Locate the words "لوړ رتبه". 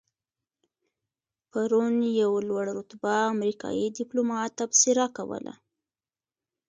2.47-3.15